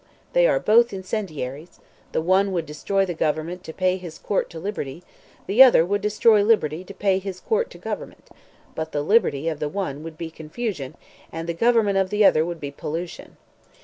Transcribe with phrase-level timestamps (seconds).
[0.33, 1.79] They are both incendiaries;
[2.11, 5.03] the one would destroy government to pay his court to liberty;
[5.45, 8.31] the other would destroy liberty to pay his court to government;
[8.73, 10.95] but the liberty of the one would be confusion,
[11.31, 13.37] and the government of the other would be pollution."